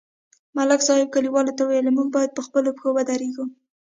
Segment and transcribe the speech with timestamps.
[0.55, 3.45] ملک صاحب کلیوالو ته وویل: موږ باید په خپلو پښو ودرېږو